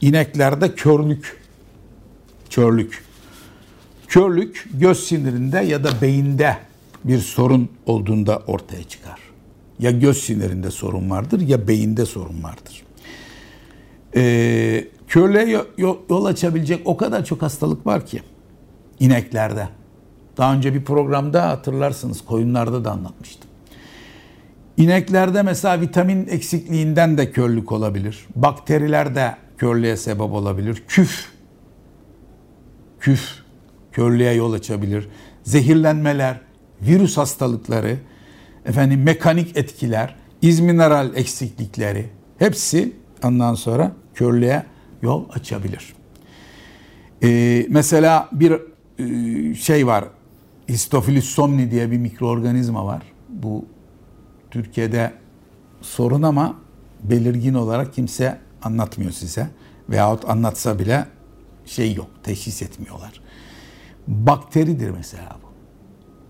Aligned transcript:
İneklerde 0.00 0.74
körlük. 0.74 1.40
Körlük. 2.50 3.04
Körlük 4.08 4.68
göz 4.74 5.04
sinirinde 5.04 5.58
ya 5.58 5.84
da 5.84 6.00
beyinde 6.02 6.56
bir 7.04 7.18
sorun 7.18 7.68
olduğunda 7.86 8.38
ortaya 8.46 8.84
çıkar. 8.84 9.20
Ya 9.78 9.90
göz 9.90 10.18
sinirinde 10.18 10.70
sorun 10.70 11.10
vardır 11.10 11.40
ya 11.40 11.68
beyinde 11.68 12.06
sorun 12.06 12.42
vardır. 12.42 12.82
Ee, 14.16 14.88
körlüğe 15.08 15.64
yol 16.08 16.24
açabilecek 16.24 16.80
o 16.84 16.96
kadar 16.96 17.24
çok 17.24 17.42
hastalık 17.42 17.86
var 17.86 18.06
ki 18.06 18.22
ineklerde. 19.00 19.68
Daha 20.36 20.54
önce 20.54 20.74
bir 20.74 20.84
programda 20.84 21.48
hatırlarsınız 21.48 22.24
koyunlarda 22.24 22.84
da 22.84 22.90
anlatmıştım. 22.90 23.50
İneklerde 24.76 25.42
mesela 25.42 25.80
vitamin 25.80 26.26
eksikliğinden 26.26 27.18
de 27.18 27.30
körlük 27.30 27.72
olabilir. 27.72 28.26
Bakterilerde 28.36 29.36
körlüğe 29.60 29.96
sebep 29.96 30.20
olabilir. 30.20 30.82
Küf, 30.88 31.28
küf 33.00 33.34
körlüğe 33.92 34.32
yol 34.32 34.52
açabilir. 34.52 35.08
Zehirlenmeler, 35.42 36.40
virüs 36.82 37.16
hastalıkları, 37.16 37.96
efendim 38.66 39.02
mekanik 39.02 39.56
etkiler, 39.56 40.16
izmineral 40.42 41.16
eksiklikleri 41.16 42.06
hepsi 42.38 42.92
ondan 43.24 43.54
sonra 43.54 43.92
körlüğe 44.14 44.62
yol 45.02 45.24
açabilir. 45.32 45.94
Ee, 47.22 47.66
mesela 47.68 48.28
bir 48.32 48.52
e, 48.98 49.54
şey 49.54 49.86
var, 49.86 50.04
Histofilus 50.68 51.24
somni 51.24 51.70
diye 51.70 51.90
bir 51.90 51.98
mikroorganizma 51.98 52.86
var. 52.86 53.02
Bu 53.28 53.66
Türkiye'de 54.50 55.12
sorun 55.80 56.22
ama 56.22 56.58
belirgin 57.02 57.54
olarak 57.54 57.94
kimse 57.94 58.38
anlatmıyor 58.62 59.12
size. 59.12 59.50
Veyahut 59.88 60.24
anlatsa 60.28 60.78
bile 60.78 61.06
şey 61.66 61.94
yok, 61.94 62.10
teşhis 62.22 62.62
etmiyorlar. 62.62 63.20
Bakteridir 64.06 64.90
mesela 64.90 65.36
bu. 65.42 65.50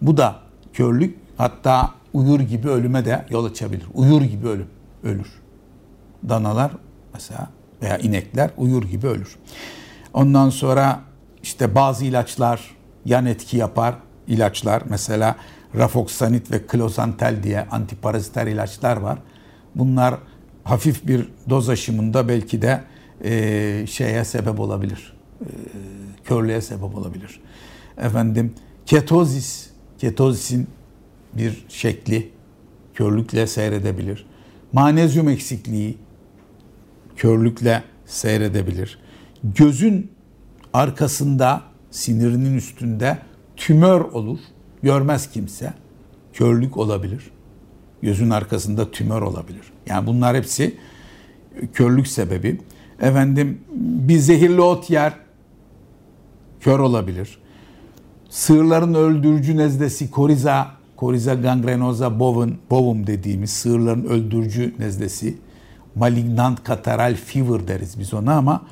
Bu 0.07 0.17
da 0.17 0.37
körlük 0.73 1.19
hatta 1.37 1.95
uyur 2.13 2.41
gibi 2.41 2.69
ölüme 2.69 3.05
de 3.05 3.27
yol 3.31 3.45
açabilir. 3.45 3.87
Uyur 3.95 4.23
gibi 4.23 4.49
ölüm, 4.49 4.69
ölür. 5.03 5.41
Danalar 6.29 6.73
mesela 7.15 7.51
veya 7.83 7.99
inekler 7.99 8.51
uyur 8.57 8.83
gibi 8.83 9.07
ölür. 9.07 9.37
Ondan 10.15 10.51
sonra 10.51 11.01
işte 11.43 11.75
bazı 11.75 12.05
ilaçlar 12.05 12.77
yan 13.05 13.27
etki 13.27 13.57
yapar. 13.57 13.95
İlaçlar 14.27 14.83
mesela 14.89 15.37
rafoksanit 15.77 16.51
ve 16.51 16.67
klozantel 16.67 17.43
diye 17.43 17.67
antiparaziter 17.71 18.47
ilaçlar 18.47 18.97
var. 18.97 19.19
Bunlar 19.75 20.15
hafif 20.65 21.07
bir 21.07 21.29
doz 21.51 21.69
aşımında 21.69 22.29
belki 22.29 22.63
de 22.63 22.81
e, 23.25 23.87
şeye 23.87 24.25
sebep 24.25 24.61
olabilir. 24.61 25.17
E, 25.41 25.47
körlüğe 26.25 26.61
sebep 26.61 26.97
olabilir. 26.97 27.41
Efendim 27.99 28.55
ketozis, 28.87 29.71
ketozisin 29.99 30.69
bir 31.33 31.65
şekli 31.69 32.31
körlükle 32.95 33.47
seyredebilir. 33.47 34.27
Manezyum 34.73 35.29
eksikliği 35.29 35.99
körlükle 37.17 37.83
seyredebilir. 38.07 38.99
Gözün 39.45 40.11
arkasında 40.73 41.63
sinirinin 41.91 42.57
üstünde 42.57 43.19
tümör 43.57 44.01
olur. 44.01 44.39
Görmez 44.83 45.31
kimse. 45.31 45.75
Körlük 46.33 46.77
olabilir. 46.77 47.31
Gözün 48.03 48.31
arkasında 48.31 48.91
tümör 48.91 49.23
olabilir. 49.23 49.73
Yani 49.87 50.07
bunlar 50.07 50.37
hepsi 50.37 50.77
körlük 51.73 52.09
sebebi. 52.09 52.61
Efendim 53.01 53.61
bir 53.81 54.19
zehirli 54.19 54.61
ot 54.61 54.91
yer 54.91 55.15
kör 56.61 56.79
olabilir. 56.79 57.39
Sığırların 58.29 58.95
öldürücü 58.95 59.57
nezlesi 59.57 60.11
koriza, 60.11 60.71
koriza 60.97 61.35
gangrenosa 61.35 62.21
bovum, 62.21 62.59
bovum 62.71 63.07
dediğimiz 63.07 63.51
sığırların 63.51 64.05
öldürücü 64.05 64.75
nezlesi 64.79 65.39
malignant 65.95 66.65
kataral 66.65 67.15
fever 67.15 67.69
deriz 67.69 67.99
biz 67.99 68.15
ona 68.15 68.35
ama 68.35 68.63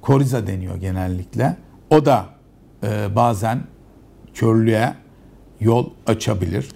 koriza 0.00 0.46
deniyor 0.46 0.76
genellikle. 0.76 1.56
O 1.90 2.04
da 2.04 2.26
e, 2.82 3.16
bazen 3.16 3.60
körlüğe 4.34 4.94
yol 5.60 5.90
açabilir. 6.06 6.68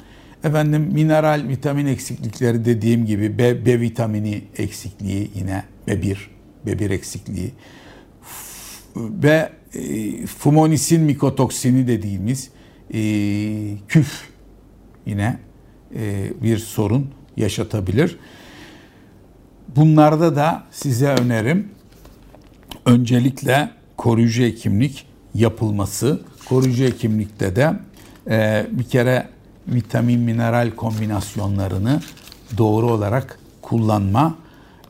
Efendim 0.46 0.82
mineral 0.92 1.48
vitamin 1.48 1.86
eksiklikleri 1.86 2.64
dediğim 2.64 3.06
gibi 3.06 3.38
B, 3.38 3.66
B 3.66 3.80
vitamini 3.80 4.44
eksikliği 4.58 5.30
yine 5.34 5.64
B1, 5.88 6.16
B1 6.66 6.92
eksikliği 6.92 7.50
ve 8.96 9.52
e, 9.74 10.26
fumonisin 10.26 11.02
mikotoksini 11.02 11.88
dediğimiz 11.88 12.50
e, 12.94 13.00
küf 13.88 14.22
yine 15.06 15.38
e, 15.94 16.32
bir 16.42 16.58
sorun 16.58 17.10
yaşatabilir. 17.36 18.18
Bunlarda 19.76 20.36
da 20.36 20.64
size 20.70 21.08
önerim 21.08 21.68
öncelikle 22.84 23.70
koruyucu 23.96 24.42
hekimlik 24.42 25.06
yapılması. 25.34 26.20
Koruyucu 26.48 26.84
hekimlikte 26.84 27.56
de 27.56 27.72
e, 28.30 28.66
bir 28.70 28.84
kere 28.84 29.35
vitamin 29.69 30.21
mineral 30.21 30.71
kombinasyonlarını 30.71 32.00
doğru 32.59 32.93
olarak 32.93 33.38
kullanma, 33.62 34.34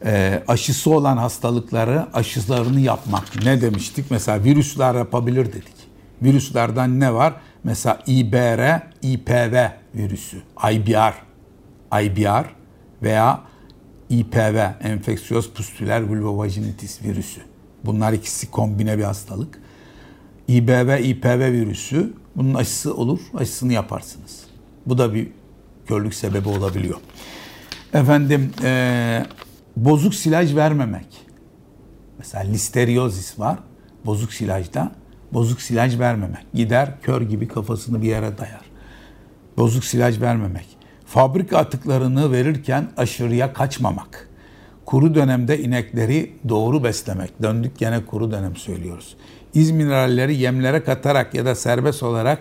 e, 0.04 0.42
aşısı 0.48 0.90
olan 0.90 1.16
hastalıkları 1.16 2.06
aşılarını 2.14 2.80
yapmak. 2.80 3.44
Ne 3.44 3.60
demiştik? 3.60 4.10
Mesela 4.10 4.44
virüsler 4.44 4.94
yapabilir 4.94 5.46
dedik. 5.46 5.76
Virüslerden 6.22 7.00
ne 7.00 7.14
var? 7.14 7.34
Mesela 7.64 7.98
IBR, 8.06 8.82
IPV 9.02 9.68
virüsü, 9.94 10.36
IBR, 10.72 11.14
IBR 12.02 12.46
veya 13.02 13.40
IPV, 14.08 14.70
enfeksiyöz 14.80 15.50
pustüler 15.50 16.02
vulvovaginitis 16.02 17.02
virüsü. 17.02 17.40
Bunlar 17.84 18.12
ikisi 18.12 18.50
kombine 18.50 18.98
bir 18.98 19.04
hastalık. 19.04 19.58
İBV, 20.48 21.00
IPV 21.00 21.52
virüsü 21.52 22.12
bunun 22.36 22.54
aşısı 22.54 22.94
olur, 22.94 23.20
aşısını 23.34 23.72
yaparsınız. 23.72 24.45
Bu 24.86 24.98
da 24.98 25.14
bir 25.14 25.28
körlük 25.86 26.14
sebebi 26.14 26.48
olabiliyor. 26.48 26.96
Efendim 27.92 28.52
e, 28.62 29.26
bozuk 29.76 30.14
silaj 30.14 30.56
vermemek. 30.56 31.06
Mesela 32.18 32.44
listeriozis 32.44 33.38
var. 33.38 33.58
Bozuk 34.04 34.32
silajda 34.32 34.92
bozuk 35.32 35.62
silaj 35.62 35.98
vermemek. 35.98 36.46
Gider 36.54 37.00
kör 37.02 37.22
gibi 37.22 37.48
kafasını 37.48 38.02
bir 38.02 38.06
yere 38.06 38.38
dayar. 38.38 38.64
Bozuk 39.56 39.84
silaj 39.84 40.20
vermemek. 40.20 40.66
Fabrika 41.06 41.58
atıklarını 41.58 42.32
verirken 42.32 42.88
aşırıya 42.96 43.52
kaçmamak. 43.52 44.28
Kuru 44.86 45.14
dönemde 45.14 45.58
inekleri 45.58 46.32
doğru 46.48 46.84
beslemek. 46.84 47.42
Döndük 47.42 47.78
gene 47.78 48.04
kuru 48.04 48.30
dönem 48.30 48.56
söylüyoruz. 48.56 49.16
İz 49.54 49.70
mineralleri 49.70 50.36
yemlere 50.36 50.84
katarak 50.84 51.34
ya 51.34 51.44
da 51.44 51.54
serbest 51.54 52.02
olarak 52.02 52.38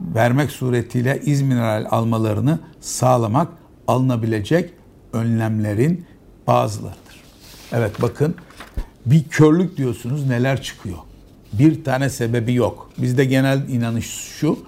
vermek 0.00 0.50
suretiyle 0.50 1.20
iz 1.24 1.42
mineral 1.42 1.86
almalarını 1.90 2.58
sağlamak 2.80 3.48
alınabilecek 3.88 4.70
önlemlerin 5.12 6.06
bazılarıdır. 6.46 7.22
Evet 7.72 8.02
bakın 8.02 8.34
bir 9.06 9.24
körlük 9.24 9.76
diyorsunuz 9.76 10.26
neler 10.26 10.62
çıkıyor. 10.62 10.98
Bir 11.52 11.84
tane 11.84 12.10
sebebi 12.10 12.54
yok. 12.54 12.90
Bizde 12.98 13.24
genel 13.24 13.68
inanış 13.68 14.06
şu 14.10 14.58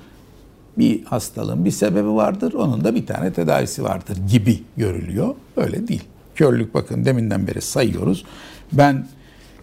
bir 0.78 1.04
hastalığın 1.04 1.64
bir 1.64 1.70
sebebi 1.70 2.08
vardır, 2.08 2.53
onun 2.53 2.84
da 2.84 2.94
bir 2.94 3.06
tane 3.06 3.32
tedavisi 3.32 3.84
vardır 3.84 4.19
gibi 4.31 4.62
görülüyor. 4.76 5.34
Öyle 5.56 5.88
değil. 5.88 6.04
Körlük 6.34 6.75
bakın 6.75 7.04
deminden 7.04 7.47
beri 7.47 7.60
sayıyoruz. 7.60 8.25
Ben 8.72 9.06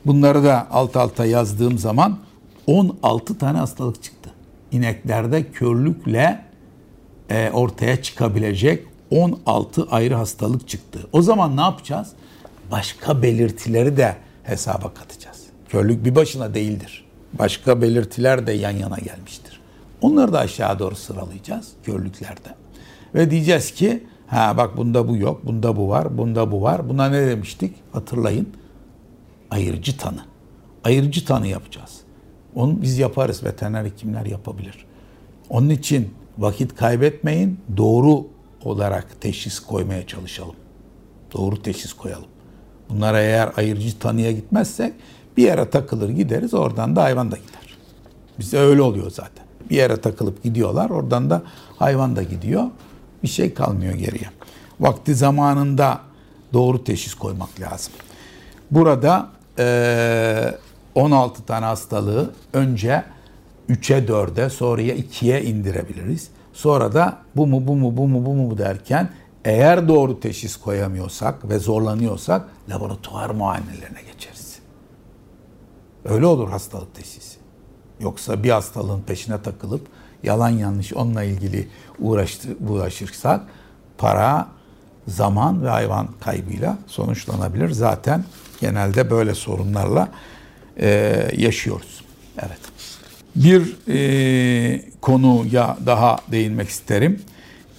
bunları 0.06 0.44
da 0.44 0.68
alt 0.72 0.98
alta 0.98 1.26
yazdığım 1.26 1.78
zaman 1.78 2.18
16 2.68 3.38
tane 3.38 3.58
hastalık 3.58 4.04
çıktı. 4.04 4.23
İneklerde 4.74 5.52
körlükle 5.52 6.46
e, 7.30 7.50
ortaya 7.50 8.02
çıkabilecek 8.02 8.88
16 9.12 9.88
ayrı 9.92 10.16
hastalık 10.16 10.68
çıktı. 10.68 11.00
O 11.12 11.22
zaman 11.22 11.58
ne 11.58 11.62
yapacağız? 11.62 12.12
Başka 12.72 13.22
belirtileri 13.22 13.98
de 13.98 14.16
hesaba 14.44 14.94
katacağız. 14.94 15.44
Körlük 15.70 16.06
bir 16.06 16.16
başına 16.16 16.54
değildir. 16.54 17.06
Başka 17.34 17.82
belirtiler 17.82 18.48
de 18.48 18.52
yan 18.52 18.72
yana 18.72 18.98
gelmiştir. 18.98 19.60
Onları 20.02 20.34
da 20.34 20.40
aşağı 20.40 20.80
doğru 20.80 20.96
sıralayacağız 20.96 21.72
körlüklerde. 21.84 22.50
Ve 23.16 23.32
diyeceğiz 23.32 23.72
ki 23.72 24.04
ha 24.28 24.58
bak 24.58 24.78
bunda 24.78 25.08
bu 25.08 25.18
yok, 25.18 25.46
bunda 25.46 25.76
bu 25.76 25.90
var, 25.90 26.18
bunda 26.18 26.52
bu 26.52 26.62
var. 26.62 26.90
Buna 26.90 27.10
ne 27.10 27.28
demiştik? 27.28 27.76
Hatırlayın. 27.92 28.50
Ayırıcı 29.52 29.98
tanı. 29.98 30.26
Ayırıcı 30.84 31.26
tanı 31.26 31.48
yapacağız. 31.48 32.03
Onu 32.56 32.82
biz 32.82 32.98
yaparız. 32.98 33.44
Veteriner 33.44 33.86
hekimler 33.86 34.26
yapabilir. 34.26 34.86
Onun 35.50 35.70
için 35.70 36.14
vakit 36.38 36.76
kaybetmeyin. 36.76 37.60
Doğru 37.78 38.28
olarak 38.64 39.22
teşhis 39.22 39.60
koymaya 39.60 40.08
çalışalım. 40.08 40.56
Doğru 41.34 41.62
teşhis 41.62 41.94
koyalım. 41.94 42.28
Bunlara 42.90 43.22
eğer 43.22 43.52
ayırıcı 43.58 44.00
tanıya 44.00 44.32
gitmezsek 44.32 44.94
Bir 45.38 45.44
yere 45.44 45.70
takılır 45.70 46.10
gideriz 46.10 46.54
oradan 46.54 46.96
da 46.96 47.04
hayvan 47.04 47.32
da 47.32 47.38
gider. 47.38 47.78
Bizde 48.40 48.60
öyle 48.60 48.82
oluyor 48.82 49.12
zaten. 49.12 49.46
Bir 49.70 49.76
yere 49.76 50.02
takılıp 50.02 50.44
gidiyorlar 50.44 50.90
oradan 50.90 51.30
da 51.30 51.42
hayvan 51.78 52.16
da 52.16 52.24
gidiyor. 52.24 52.64
Bir 53.24 53.28
şey 53.28 53.54
kalmıyor 53.54 53.94
geriye. 53.94 54.30
Vakti 54.80 55.16
zamanında 55.16 56.00
doğru 56.54 56.84
teşhis 56.84 57.14
koymak 57.14 57.60
lazım. 57.60 57.94
Burada 58.72 59.30
e, 59.60 59.66
16 60.96 61.46
tane 61.46 61.66
hastalığı 61.66 62.34
önce 62.54 63.04
3'e 63.70 64.06
4'e 64.06 64.50
sonraya 64.50 64.96
2'ye 64.96 65.44
indirebiliriz. 65.44 66.30
Sonra 66.54 66.94
da 66.94 67.18
bu 67.36 67.48
mu 67.48 67.68
bu 67.68 67.76
mu 67.76 67.98
bu 67.98 68.08
mu 68.08 68.26
bu 68.26 68.34
mu 68.34 68.58
derken 68.58 69.10
eğer 69.46 69.88
doğru 69.88 70.20
teşhis 70.20 70.56
koyamıyorsak 70.56 71.50
ve 71.50 71.60
zorlanıyorsak 71.60 72.50
laboratuvar 72.70 73.30
muayenelerine 73.30 74.02
geçeriz. 74.14 74.60
Öyle 76.06 76.26
olur 76.26 76.50
hastalık 76.50 76.96
teşhisi. 76.96 77.38
Yoksa 78.00 78.44
bir 78.44 78.50
hastalığın 78.50 79.02
peşine 79.02 79.42
takılıp 79.42 79.88
yalan 80.24 80.50
yanlış 80.50 80.94
onunla 80.94 81.24
ilgili 81.24 81.68
uğraştı, 82.00 82.48
uğraşırsak 82.70 83.42
para, 83.98 84.48
zaman 85.08 85.64
ve 85.64 85.70
hayvan 85.70 86.08
kaybıyla 86.20 86.78
sonuçlanabilir. 86.88 87.70
Zaten 87.70 88.24
genelde 88.62 89.10
böyle 89.10 89.36
sorunlarla 89.36 90.08
e, 90.78 91.30
yaşıyoruz. 91.38 92.04
Evet. 92.40 92.60
Bir 93.36 93.76
e, 93.88 94.82
konuya 95.02 95.78
daha 95.86 96.18
değinmek 96.32 96.70
isterim. 96.70 97.22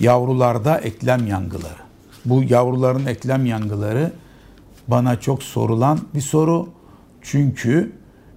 Yavrularda 0.01 0.79
eklem 0.79 1.27
yangıları. 1.27 1.85
Bu 2.25 2.43
yavruların 2.43 3.07
eklem 3.07 3.47
yangıları 3.47 4.13
bana 4.89 5.21
çok 5.21 5.43
sorulan 5.43 6.01
bir 6.15 6.21
soru. 6.21 6.69
Çünkü 7.23 7.93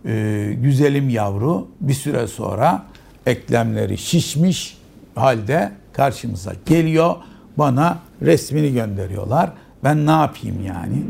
e, 0.05 0.53
güzelim 0.61 1.09
yavru 1.09 1.67
bir 1.81 1.93
süre 1.93 2.27
sonra 2.27 2.85
eklemleri 3.25 3.97
şişmiş 3.97 4.77
halde 5.15 5.71
karşımıza 5.93 6.53
geliyor. 6.65 7.15
Bana 7.57 7.99
resmini 8.21 8.73
gönderiyorlar. 8.73 9.51
Ben 9.83 10.05
ne 10.05 10.11
yapayım 10.11 10.65
yani? 10.65 11.03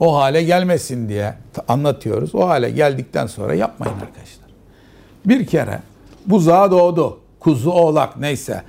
O 0.00 0.16
hale 0.16 0.42
gelmesin 0.42 1.08
diye 1.08 1.34
anlatıyoruz. 1.68 2.34
O 2.34 2.48
hale 2.48 2.70
geldikten 2.70 3.26
sonra 3.26 3.54
yapmayın 3.54 3.94
arkadaşlar. 3.94 4.50
Bir 5.26 5.46
kere 5.46 5.80
buzağa 6.26 6.70
doğdu. 6.70 7.20
Kuzu 7.40 7.70
oğlak 7.70 8.16
neyse. 8.16 8.62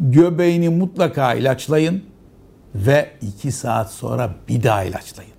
Göbeğini 0.00 0.68
mutlaka 0.68 1.34
ilaçlayın 1.34 2.04
ve 2.74 3.10
iki 3.22 3.52
saat 3.52 3.92
sonra 3.92 4.34
bir 4.48 4.62
daha 4.62 4.84
ilaçlayın. 4.84 5.32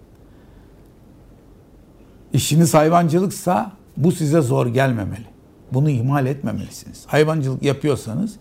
İşiniz 2.33 2.73
hayvancılıksa 2.73 3.71
bu 3.97 4.11
size 4.11 4.41
zor 4.41 4.67
gelmemeli. 4.67 5.25
Bunu 5.71 5.89
ihmal 5.89 6.25
etmemelisiniz. 6.25 7.03
Hayvancılık 7.07 7.63
yapıyorsanız 7.63 8.35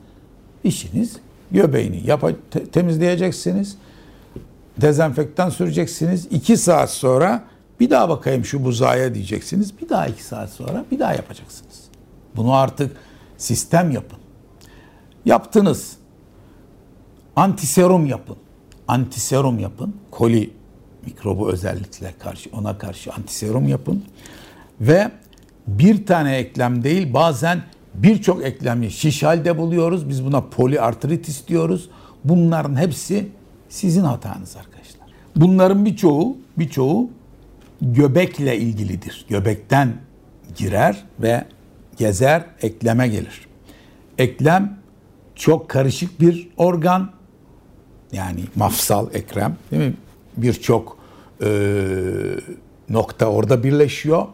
işiniz 0.64 1.16
göbeğini 1.50 2.06
yap 2.06 2.25
temizleyeceksiniz. 2.72 3.76
Dezenfektan 4.80 5.50
süreceksiniz. 5.50 6.26
İki 6.30 6.56
saat 6.56 6.90
sonra 6.90 7.44
bir 7.80 7.90
daha 7.90 8.08
bakayım 8.08 8.44
şu 8.44 8.64
buzağa 8.64 9.14
diyeceksiniz. 9.14 9.80
Bir 9.80 9.88
daha 9.88 10.06
iki 10.06 10.22
saat 10.22 10.50
sonra 10.50 10.84
bir 10.90 10.98
daha 10.98 11.14
yapacaksınız. 11.14 11.84
Bunu 12.36 12.54
artık 12.54 12.96
sistem 13.38 13.90
yapın. 13.90 14.19
Yaptınız. 15.25 15.96
Antiserum 17.36 18.06
yapın. 18.06 18.36
Antiserum 18.88 19.58
yapın. 19.58 19.96
Koli 20.10 20.50
mikrobu 21.06 21.52
özellikle 21.52 22.14
karşı 22.19 22.50
ona 22.52 22.78
karşı 22.78 23.12
antiserum 23.12 23.69
yapın. 23.69 24.04
Ve 24.81 25.10
bir 25.66 26.06
tane 26.06 26.36
eklem 26.36 26.84
değil 26.84 27.14
bazen 27.14 27.62
birçok 27.94 28.44
eklemi 28.44 28.90
şiş 28.90 29.22
halde 29.22 29.58
buluyoruz. 29.58 30.08
Biz 30.08 30.24
buna 30.24 30.40
poliartritis 30.40 31.48
diyoruz. 31.48 31.90
Bunların 32.24 32.76
hepsi 32.76 33.28
sizin 33.69 34.03
hatanız 34.03 34.56
arkadaşlar. 34.56 35.09
Bunların 35.37 35.85
birçoğu 35.85 36.37
birçoğu 36.59 37.11
göbekle 37.81 38.59
ilgilidir. 38.59 39.26
Göbekten 39.29 39.97
girer 40.56 41.05
ve 41.20 41.44
gezer, 41.97 42.44
ekleme 42.62 43.09
gelir. 43.09 43.49
Eklem 44.19 44.79
çok 45.35 45.69
karışık 45.69 46.20
bir 46.20 46.49
organ. 46.56 47.11
Yani 48.12 48.41
mafsal 48.56 49.15
ekrem 49.15 49.56
değil 49.70 49.82
mi? 49.82 49.94
Birçok 50.37 50.99
e, 51.43 51.49
nokta 52.88 53.26
orada 53.26 53.65
birleşiyor 53.65 54.26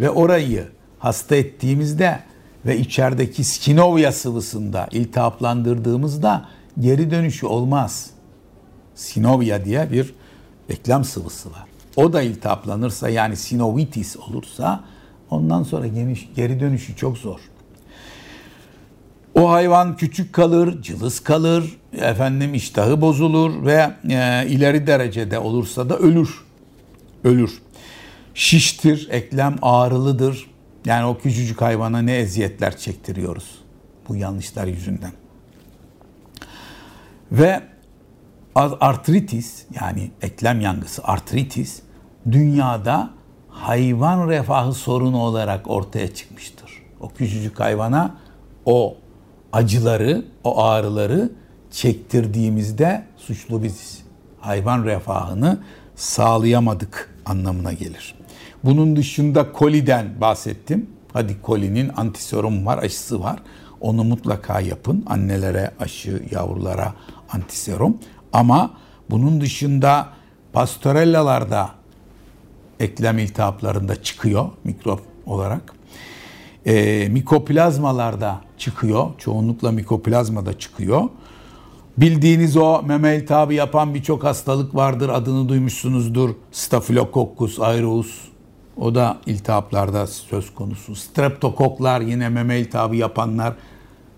ve 0.00 0.10
orayı 0.10 0.68
hasta 0.98 1.36
ettiğimizde 1.36 2.20
ve 2.66 2.78
içerideki 2.78 3.44
sinovya 3.44 4.12
sıvısında 4.12 4.88
iltihaplandırdığımızda 4.90 6.48
geri 6.78 7.10
dönüşü 7.10 7.46
olmaz. 7.46 8.10
Sinovya 8.94 9.64
diye 9.64 9.92
bir 9.92 10.14
eklem 10.68 11.04
sıvısı 11.04 11.50
var. 11.50 11.64
O 11.96 12.12
da 12.12 12.22
iltihaplanırsa 12.22 13.08
yani 13.08 13.36
sinovitis 13.36 14.16
olursa 14.16 14.84
ondan 15.30 15.62
sonra 15.62 15.86
geniş, 15.86 16.28
geri 16.36 16.60
dönüşü 16.60 16.96
çok 16.96 17.18
zor. 17.18 17.40
O 19.34 19.50
hayvan 19.50 19.96
küçük 19.96 20.32
kalır, 20.32 20.82
cılız 20.82 21.20
kalır, 21.20 21.78
efendim 21.92 22.54
iştahı 22.54 23.00
bozulur 23.00 23.66
ve 23.66 23.90
e, 24.10 24.46
ileri 24.48 24.86
derecede 24.86 25.38
olursa 25.38 25.88
da 25.88 25.98
ölür. 25.98 26.44
Ölür. 27.24 27.62
Şiştir, 28.34 29.08
eklem 29.10 29.56
ağrılıdır. 29.62 30.50
Yani 30.84 31.06
o 31.06 31.18
küçücük 31.18 31.60
hayvana 31.60 32.02
ne 32.02 32.16
eziyetler 32.16 32.76
çektiriyoruz 32.76 33.62
bu 34.08 34.16
yanlışlar 34.16 34.66
yüzünden. 34.66 35.12
Ve 37.32 37.60
artritis 38.54 39.64
yani 39.80 40.10
eklem 40.22 40.60
yangısı 40.60 41.04
artritis 41.04 41.82
dünyada 42.30 43.10
hayvan 43.48 44.28
refahı 44.28 44.72
sorunu 44.72 45.18
olarak 45.18 45.70
ortaya 45.70 46.14
çıkmıştır. 46.14 46.82
O 47.00 47.08
küçücük 47.08 47.60
hayvana 47.60 48.14
o 48.64 48.96
acıları, 49.52 50.24
o 50.44 50.62
ağrıları 50.62 51.32
çektirdiğimizde 51.70 53.04
suçlu 53.16 53.62
biziz. 53.62 54.02
Hayvan 54.40 54.84
refahını 54.84 55.58
sağlayamadık 55.94 57.14
anlamına 57.26 57.72
gelir. 57.72 58.14
Bunun 58.64 58.96
dışında 58.96 59.52
koliden 59.52 60.20
bahsettim. 60.20 60.90
Hadi 61.12 61.42
kolinin 61.42 61.90
antiserum 61.96 62.66
var, 62.66 62.78
aşısı 62.78 63.22
var. 63.22 63.38
Onu 63.80 64.04
mutlaka 64.04 64.60
yapın. 64.60 65.04
Annelere 65.06 65.70
aşı, 65.80 66.22
yavrulara 66.30 66.94
antiserum. 67.32 67.98
Ama 68.32 68.70
bunun 69.10 69.40
dışında 69.40 70.08
pastorellalarda 70.52 71.70
eklem 72.80 73.18
iltihaplarında 73.18 74.02
çıkıyor 74.02 74.48
mikrop 74.64 75.00
olarak. 75.26 75.74
E, 76.66 77.08
mikoplazmalarda 77.08 78.40
çıkıyor. 78.58 79.06
Çoğunlukla 79.18 79.72
mikoplazmada 79.72 80.58
çıkıyor. 80.58 81.08
Bildiğiniz 81.96 82.56
o 82.56 82.82
meme 82.82 83.16
iltihabı 83.16 83.54
yapan 83.54 83.94
birçok 83.94 84.24
hastalık 84.24 84.74
vardır. 84.74 85.08
Adını 85.08 85.48
duymuşsunuzdur. 85.48 86.30
Staphylococcus 86.52 87.60
aureus. 87.60 88.20
O 88.76 88.94
da 88.94 89.18
iltihaplarda 89.26 90.06
söz 90.06 90.54
konusu. 90.54 90.94
Streptokoklar 90.96 92.00
yine 92.00 92.28
meme 92.28 92.58
iltihabı 92.58 92.96
yapanlar 92.96 93.54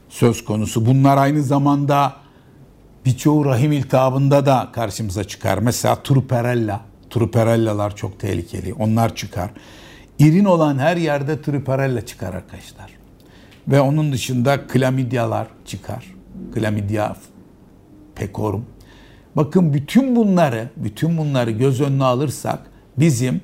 söz 0.09 0.45
konusu. 0.45 0.87
Bunlar 0.87 1.17
aynı 1.17 1.43
zamanda 1.43 2.24
birçoğu 3.05 3.45
rahim 3.45 3.73
iltihabında 3.73 4.47
da 4.47 4.69
karşımıza 4.73 5.25
çıkar. 5.25 5.59
Mesela 5.59 6.03
truperella. 6.03 6.81
Truperellalar 7.11 7.97
çok 7.97 8.21
tehlikeli. 8.21 8.75
Onlar 8.75 9.15
çıkar. 9.15 9.51
İrin 10.19 10.45
olan 10.45 10.79
her 10.79 10.97
yerde 10.97 11.43
truperella 11.43 12.07
çıkar 12.07 12.35
arkadaşlar. 12.35 12.91
Ve 13.69 13.81
onun 13.81 14.13
dışında 14.13 14.67
klamidyalar 14.67 15.47
çıkar. 15.65 16.15
Klamidya 16.55 17.17
pekorum. 18.15 18.67
Bakın 19.37 19.75
bütün 19.75 20.17
bunları, 20.17 20.69
bütün 20.77 21.19
bunları 21.19 21.51
göz 21.51 21.81
önüne 21.81 22.05
alırsak 22.05 22.59
bizim 22.99 23.41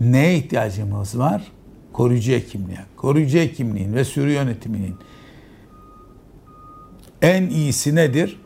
neye 0.00 0.36
ihtiyacımız 0.36 1.18
var? 1.18 1.42
Koruyucu 1.92 2.32
hekimliğe. 2.32 2.80
Koruyucu 2.96 3.38
hekimliğin 3.38 3.94
ve 3.94 4.04
sürü 4.04 4.30
yönetiminin 4.30 4.96
en 7.22 7.46
iyisi 7.48 7.94
nedir? 7.94 8.40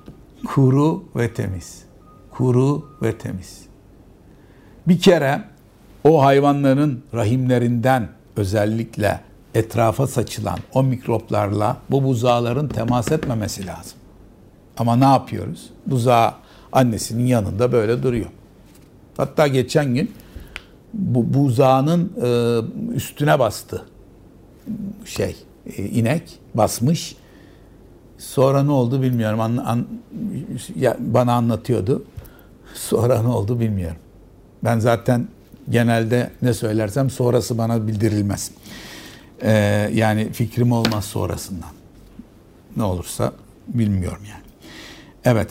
Kuru 0.46 1.04
ve 1.16 1.34
temiz. 1.34 1.82
Kuru 2.30 2.84
ve 3.02 3.18
temiz. 3.18 3.62
Bir 4.88 4.98
kere 4.98 5.44
o 6.04 6.24
hayvanların 6.24 7.02
rahimlerinden 7.14 8.08
özellikle 8.36 9.20
etrafa 9.54 10.06
saçılan 10.06 10.58
o 10.74 10.82
mikroplarla 10.82 11.76
bu 11.90 12.04
buzağların 12.04 12.68
temas 12.68 13.12
etmemesi 13.12 13.66
lazım. 13.66 13.98
Ama 14.78 14.96
ne 14.96 15.04
yapıyoruz? 15.04 15.70
Buzağı 15.86 16.32
annesinin 16.72 17.26
yanında 17.26 17.72
böyle 17.72 18.02
duruyor. 18.02 18.30
Hatta 19.16 19.46
geçen 19.46 19.94
gün 19.94 20.10
bu 20.94 21.34
buzağının 21.34 22.12
e, 22.22 22.94
üstüne 22.94 23.38
bastı 23.38 23.84
şey 25.04 25.36
e, 25.76 25.84
inek 25.84 26.38
basmış. 26.54 27.16
Sonra 28.18 28.62
ne 28.62 28.70
oldu 28.70 29.02
bilmiyorum. 29.02 29.40
An, 29.40 29.56
an, 29.56 29.86
bana 30.98 31.32
anlatıyordu. 31.32 32.04
Sonra 32.74 33.22
ne 33.22 33.28
oldu 33.28 33.60
bilmiyorum. 33.60 33.96
Ben 34.64 34.78
zaten 34.78 35.28
genelde 35.70 36.30
ne 36.42 36.54
söylersem 36.54 37.10
sonrası 37.10 37.58
bana 37.58 37.86
bildirilmez. 37.86 38.50
Ee, 39.42 39.50
yani 39.94 40.32
fikrim 40.32 40.72
olmaz 40.72 41.04
sonrasından. 41.04 41.70
Ne 42.76 42.82
olursa 42.82 43.32
bilmiyorum 43.68 44.22
yani. 44.30 44.42
Evet. 45.24 45.50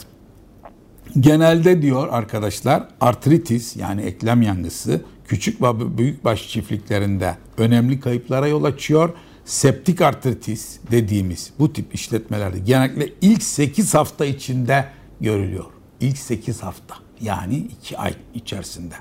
Genelde 1.20 1.82
diyor 1.82 2.08
arkadaşlar 2.12 2.88
artritis 3.02 3.76
yani 3.76 4.02
eklem 4.02 4.42
yangısı 4.42 5.02
küçük 5.28 5.62
ve 5.62 5.98
büyük 5.98 6.26
baş 6.26 6.48
çiftliklerinde 6.48 7.36
önemli 7.58 8.00
kayıplara 8.00 8.48
yol 8.48 8.64
açıyor. 8.64 9.14
Septik 9.50 10.02
artritis 10.02 10.80
dediğimiz 10.92 11.54
bu 11.60 11.74
tip 11.74 11.96
işletmelerde 11.96 12.60
genellikle 12.60 13.10
ilk 13.22 13.44
8 13.44 13.94
hafta 13.94 14.26
içinde 14.26 14.86
görülüyor. 15.22 15.66
İlk 16.02 16.18
8 16.18 16.64
hafta 16.64 16.96
yani 17.22 17.58
2 17.58 17.98
ay 17.98 18.14
içerisinde. 18.34 18.96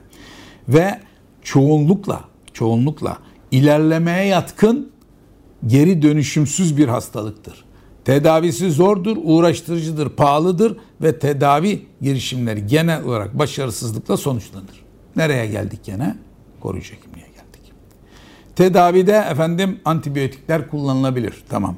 Ve 0.68 1.00
çoğunlukla 1.42 2.24
çoğunlukla 2.52 3.18
ilerlemeye 3.50 4.24
yatkın 4.24 4.90
geri 5.66 6.02
dönüşümsüz 6.02 6.76
bir 6.76 6.88
hastalıktır. 6.88 7.64
Tedavisi 8.04 8.70
zordur, 8.70 9.16
uğraştırıcıdır, 9.22 10.08
pahalıdır 10.08 10.76
ve 11.02 11.18
tedavi 11.18 11.86
girişimleri 12.02 12.66
genel 12.66 13.04
olarak 13.04 13.38
başarısızlıkla 13.38 14.16
sonuçlanır. 14.16 14.84
Nereye 15.16 15.46
geldik 15.46 15.80
gene? 15.84 16.16
Geldik. 16.62 17.07
Tedavide 18.58 19.24
efendim 19.30 19.80
antibiyotikler 19.84 20.68
kullanılabilir. 20.68 21.44
Tamam. 21.48 21.76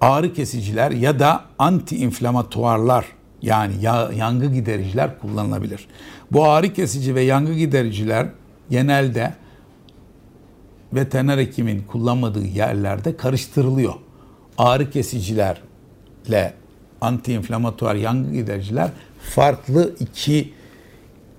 Ağrı 0.00 0.32
kesiciler 0.32 0.90
ya 0.90 1.18
da 1.18 1.44
antiinflamatuarlar 1.58 3.06
yani 3.42 3.74
yangı 4.16 4.46
gidericiler 4.46 5.18
kullanılabilir. 5.18 5.88
Bu 6.32 6.44
ağrı 6.48 6.72
kesici 6.72 7.14
ve 7.14 7.20
yangı 7.20 7.54
gidericiler 7.54 8.26
genelde 8.70 9.34
veteriner 10.92 11.38
hekimin 11.38 11.82
kullanmadığı 11.82 12.46
yerlerde 12.46 13.16
karıştırılıyor. 13.16 13.94
Ağrı 14.58 14.90
kesicilerle 14.90 16.54
antiinflamatuar 17.00 17.94
yangı 17.94 18.32
gidericiler 18.32 18.90
farklı 19.20 19.94
iki 20.00 20.52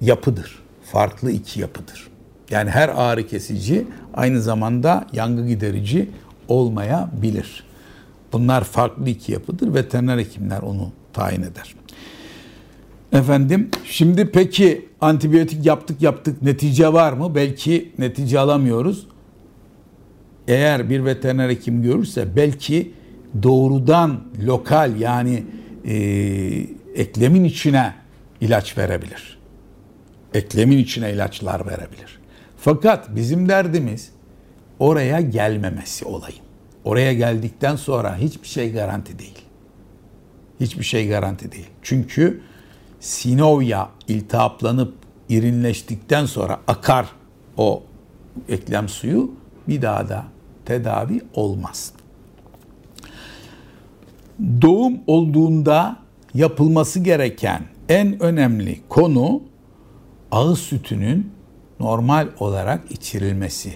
yapıdır. 0.02 0.60
Farklı 0.92 1.32
iki 1.32 1.62
yapıdır. 1.62 2.09
Yani 2.50 2.70
her 2.70 2.90
ağrı 2.90 3.28
kesici 3.28 3.86
aynı 4.14 4.42
zamanda 4.42 5.08
yangı 5.14 5.48
giderici 5.48 6.10
olmayabilir. 6.48 7.64
Bunlar 8.34 8.64
farklı 8.64 9.10
iki 9.10 9.32
yapıdır. 9.32 9.74
Veteriner 9.74 10.18
hekimler 10.18 10.62
onu 10.62 10.92
tayin 11.14 11.42
eder. 11.42 11.76
Efendim 13.12 13.70
şimdi 13.84 14.32
peki 14.32 14.86
antibiyotik 15.02 15.66
yaptık 15.66 16.02
yaptık 16.02 16.42
netice 16.42 16.94
var 16.94 17.14
mı? 17.14 17.36
Belki 17.36 17.92
netice 17.98 18.40
alamıyoruz. 18.40 19.08
Eğer 20.48 20.90
bir 20.90 21.06
veteriner 21.06 21.50
hekim 21.50 21.84
görürse 21.84 22.36
belki 22.36 22.92
doğrudan 23.44 24.20
lokal 24.46 25.00
yani 25.00 25.44
e, 25.86 25.96
eklemin 26.96 27.44
içine 27.44 27.94
ilaç 28.42 28.78
verebilir. 28.78 29.40
Eklemin 30.34 30.78
içine 30.78 31.14
ilaçlar 31.14 31.68
verebilir. 31.68 32.20
Fakat 32.62 33.16
bizim 33.16 33.50
derdimiz 33.50 34.12
oraya 34.80 35.22
gelmemesi 35.22 36.06
olayım. 36.06 36.40
Oraya 36.84 37.14
geldikten 37.14 37.76
sonra 37.76 38.18
hiçbir 38.18 38.48
şey 38.48 38.72
garanti 38.74 39.20
değil. 39.20 39.40
Hiçbir 40.60 40.84
şey 40.84 41.08
garanti 41.08 41.52
değil. 41.52 41.70
Çünkü 41.82 42.42
sinovya 43.00 43.90
iltihaplanıp 44.08 44.94
irinleştikten 45.30 46.26
sonra 46.26 46.60
akar 46.68 47.06
o 47.58 47.84
eklem 48.50 48.90
suyu 48.90 49.32
bir 49.68 49.82
daha 49.82 50.10
da 50.10 50.26
tedavi 50.66 51.22
olmaz. 51.34 51.94
Doğum 54.62 55.00
olduğunda 55.08 55.98
yapılması 56.34 57.00
gereken 57.00 57.64
en 57.90 58.24
önemli 58.24 58.80
konu 58.90 59.42
ağız 60.32 60.60
sütünün 60.60 61.39
normal 61.80 62.28
olarak 62.40 62.92
içirilmesi. 62.92 63.74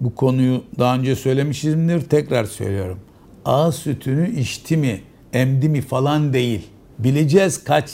Bu 0.00 0.14
konuyu 0.14 0.64
daha 0.78 0.94
önce 0.94 1.16
söylemişimdir, 1.16 2.00
tekrar 2.00 2.44
söylüyorum. 2.44 2.98
Ağız 3.44 3.74
sütünü 3.74 4.30
içti 4.30 4.76
mi, 4.76 5.00
emdi 5.32 5.68
mi 5.68 5.80
falan 5.80 6.32
değil. 6.32 6.68
Bileceğiz 6.98 7.64
kaç 7.64 7.90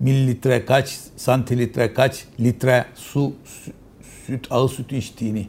mililitre, 0.00 0.64
kaç 0.64 0.98
santilitre, 1.16 1.94
kaç 1.94 2.24
litre 2.40 2.84
su, 2.94 3.32
süt, 4.26 4.46
ağız 4.50 4.70
sütü 4.70 4.96
içtiğini. 4.96 5.48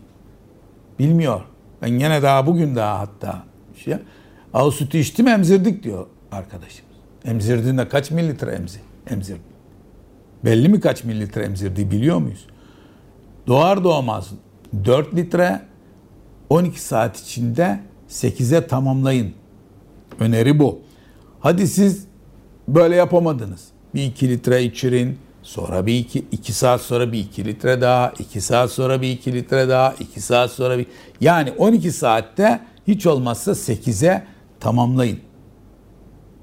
Bilmiyor. 0.99 1.41
Ben 1.81 1.87
yine 1.87 2.21
daha 2.21 2.47
bugün 2.47 2.75
daha 2.75 2.99
hatta 2.99 3.43
şey, 3.83 3.93
ağız 4.53 4.73
sütü 4.73 4.97
içti 4.97 5.23
mi 5.23 5.29
emzirdik 5.29 5.83
diyor 5.83 6.07
arkadaşımız. 6.31 6.97
Emzirdiğinde 7.25 7.87
kaç 7.87 8.11
mililitre 8.11 8.51
emzi, 8.51 8.79
emzirdi? 9.09 9.39
Belli 10.45 10.69
mi 10.69 10.79
kaç 10.79 11.03
mililitre 11.03 11.43
emzirdiği 11.43 11.91
biliyor 11.91 12.17
muyuz? 12.17 12.47
Doğar 13.47 13.83
doğmaz 13.83 14.29
4 14.85 15.15
litre 15.15 15.61
12 16.49 16.81
saat 16.81 17.19
içinde 17.19 17.79
8'e 18.09 18.67
tamamlayın. 18.67 19.33
Öneri 20.19 20.59
bu. 20.59 20.81
Hadi 21.39 21.67
siz 21.67 22.07
böyle 22.67 22.95
yapamadınız. 22.95 23.67
Bir 23.95 24.03
2 24.03 24.29
litre 24.29 24.63
içirin. 24.63 25.17
Sonra 25.43 25.85
bir 25.85 25.99
2 25.99 26.25
2 26.31 26.53
saat 26.53 26.81
sonra 26.81 27.11
bir 27.11 27.19
2 27.19 27.45
litre 27.45 27.81
daha, 27.81 28.13
2 28.19 28.41
saat 28.41 28.71
sonra 28.71 29.01
bir 29.01 29.11
2 29.11 29.33
litre 29.33 29.69
daha, 29.69 29.93
2 29.99 30.21
saat 30.21 30.51
sonra 30.51 30.77
bir 30.77 30.85
yani 31.21 31.51
12 31.51 31.91
saatte 31.91 32.59
hiç 32.87 33.05
olmazsa 33.05 33.51
8'e 33.51 34.23
tamamlayın. 34.59 35.19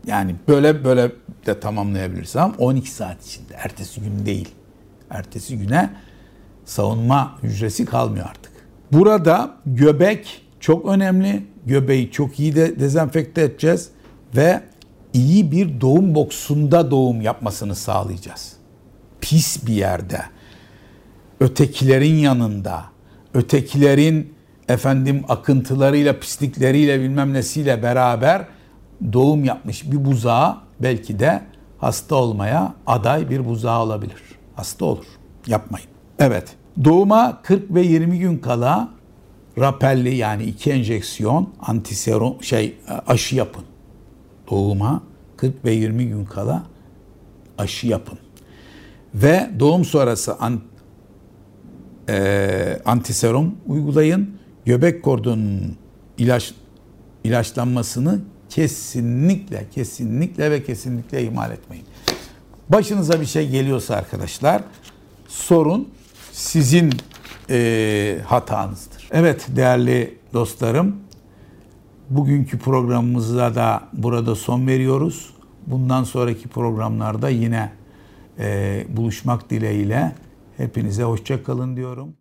Yani 0.07 0.37
böyle 0.49 0.85
böyle 0.85 1.13
de 1.47 1.61
tamamlayabilirsiniz 1.61 2.37
ama 2.37 2.55
12 2.59 2.91
saat 2.91 3.27
içinde. 3.27 3.55
Ertesi 3.55 4.01
gün 4.01 4.27
değil. 4.27 4.49
Ertesi 5.11 5.59
güne 5.59 5.91
savunma 6.65 7.39
hücresi 7.43 7.85
kalmıyor 7.85 8.27
artık. 8.31 8.53
Burada 8.93 9.55
göbek 9.67 10.43
çok 10.61 10.89
önemli. 10.89 11.43
Göbeği 11.67 12.11
çok 12.11 12.41
iyi 12.41 12.57
de 12.57 12.81
dezenfekte 12.81 13.43
edeceğiz 13.43 13.91
ve 14.37 14.61
iyi 15.13 15.53
bir 15.53 15.81
doğum 15.81 16.15
boksunda 16.15 16.91
doğum 16.91 17.21
yapmasını 17.21 17.75
sağlayacağız. 17.75 18.53
Pis 19.21 19.67
bir 19.67 19.73
yerde, 19.73 20.21
ötekilerin 21.41 22.15
yanında, 22.15 22.85
ötekilerin 23.35 24.35
efendim 24.69 25.25
akıntılarıyla, 25.29 26.21
pislikleriyle 26.21 27.01
bilmem 27.01 27.33
nesiyle 27.33 27.83
beraber 27.83 28.47
doğum 29.13 29.45
yapmış 29.45 29.93
bir 29.93 30.05
buzağı 30.05 30.57
belki 30.81 31.19
de 31.19 31.43
hasta 31.79 32.15
olmaya 32.15 32.75
aday 32.87 33.31
bir 33.31 33.45
buzağı 33.45 33.83
olabilir. 33.83 34.23
Hasta 34.57 34.85
olur. 34.85 35.07
Yapmayın. 35.47 35.94
Evet. 36.19 36.57
Doğuma 36.85 37.43
40 37.43 37.75
ve 37.75 37.83
20 37.83 38.19
gün 38.19 38.39
kala 38.39 38.89
rapelli 39.59 40.15
yani 40.15 40.45
iki 40.45 40.71
enjeksiyon 40.71 41.53
antiserum 41.61 42.43
şey 42.43 42.79
aşı 43.07 43.37
yapın. 43.37 43.65
Doğuma 44.51 45.03
40 45.37 45.65
ve 45.65 45.73
20 45.73 46.09
gün 46.09 46.25
kala 46.25 46.63
aşı 47.59 47.87
yapın. 47.87 48.19
Ve 49.15 49.51
doğum 49.59 49.85
sonrası 49.85 50.35
an, 50.35 50.61
e, 52.09 52.81
antiserum 52.85 53.55
uygulayın. 53.67 54.31
Göbek 54.65 55.03
kordonunun 55.03 55.77
ilaç 56.19 56.55
ilaçlanmasını 57.25 58.21
kesinlikle 58.49 59.67
kesinlikle 59.75 60.51
ve 60.51 60.65
kesinlikle 60.65 61.23
ihmal 61.23 61.51
etmeyin. 61.51 61.85
Başınıza 62.69 63.21
bir 63.21 63.27
şey 63.27 63.49
geliyorsa 63.49 63.95
arkadaşlar 63.95 64.63
sorun 65.29 65.89
sizin 66.35 66.93
e, 67.51 68.19
hatanızdır. 68.27 69.09
Evet 69.13 69.47
değerli 69.57 70.19
dostlarım 70.33 70.97
bugünkü 72.11 72.59
programımızda 72.59 73.55
da 73.55 73.83
burada 73.93 74.35
son 74.35 74.67
veriyoruz. 74.67 75.35
Bundan 75.67 76.05
sonraki 76.05 76.49
programlarda 76.49 77.29
yine 77.29 77.73
e, 78.39 78.85
buluşmak 78.89 79.51
dileğiyle 79.51 80.13
hepinize 80.57 81.03
hoşça 81.03 81.43
kalın 81.43 81.77
diyorum. 81.77 82.15